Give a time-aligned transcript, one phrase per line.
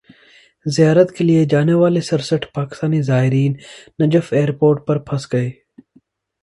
[0.65, 3.53] زیارت کیلئے جانے والے سرسٹھ پاکستانی زائرین
[3.99, 5.49] نجف ایئرپورٹ پر پھنس گئے